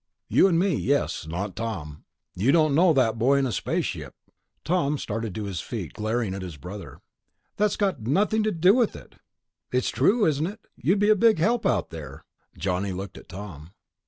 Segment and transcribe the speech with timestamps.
[0.29, 1.27] "You and me, yes.
[1.27, 2.05] Not Tom.
[2.33, 4.15] You don't know that boy in a spaceship."
[4.63, 7.01] Tom started to his feet, glaring at his brother.
[7.57, 9.17] "That's got nothing to do with it...."
[9.71, 10.61] "It's true, isn't it?
[10.75, 12.25] You'd be a big help out there."
[12.57, 13.73] Johnny looked at Tom.